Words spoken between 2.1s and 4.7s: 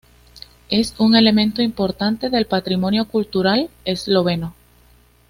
del patrimonio cultural esloveno.